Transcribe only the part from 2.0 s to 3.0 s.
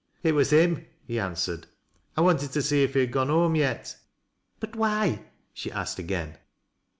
I wanted to see if